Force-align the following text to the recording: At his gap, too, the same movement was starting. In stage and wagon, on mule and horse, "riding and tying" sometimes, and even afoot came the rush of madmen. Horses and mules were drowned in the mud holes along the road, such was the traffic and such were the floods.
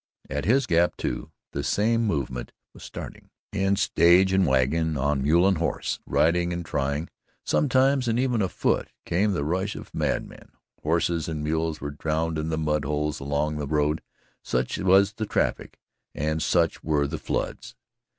At 0.31 0.45
his 0.45 0.65
gap, 0.65 0.97
too, 0.97 1.29
the 1.51 1.63
same 1.63 2.07
movement 2.07 2.53
was 2.73 2.81
starting. 2.81 3.29
In 3.53 3.75
stage 3.75 4.33
and 4.33 4.47
wagon, 4.47 4.97
on 4.97 5.21
mule 5.21 5.47
and 5.47 5.59
horse, 5.59 5.99
"riding 6.07 6.51
and 6.51 6.65
tying" 6.65 7.07
sometimes, 7.45 8.07
and 8.07 8.17
even 8.17 8.41
afoot 8.41 8.89
came 9.05 9.33
the 9.33 9.43
rush 9.45 9.75
of 9.75 9.93
madmen. 9.93 10.53
Horses 10.81 11.27
and 11.29 11.43
mules 11.43 11.79
were 11.81 11.91
drowned 11.91 12.39
in 12.39 12.49
the 12.49 12.57
mud 12.57 12.83
holes 12.83 13.19
along 13.19 13.57
the 13.57 13.67
road, 13.67 14.01
such 14.41 14.79
was 14.79 15.13
the 15.13 15.27
traffic 15.27 15.77
and 16.15 16.41
such 16.41 16.83
were 16.83 17.05
the 17.05 17.19
floods. 17.19 17.75